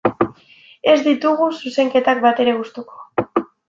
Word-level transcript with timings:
Ez 0.93 0.95
ditugu 1.09 1.51
zezenketak 1.59 2.27
batere 2.27 2.59
gustuko. 2.61 3.43